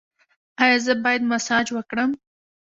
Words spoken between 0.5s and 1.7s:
ایا زه باید مساج